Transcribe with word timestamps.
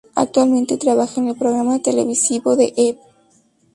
Actualmente, 0.15 0.77
trabaja 0.79 1.21
en 1.21 1.27
el 1.27 1.35
programa 1.37 1.77
televisivo 1.77 2.55
de 2.55 2.73
E! 2.75 2.97